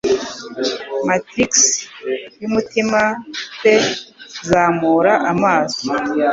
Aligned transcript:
Matrix 1.07 1.51
yumutima 2.41 3.01
pe 3.61 3.73
zamura 4.49 5.13
amaso 5.31 5.85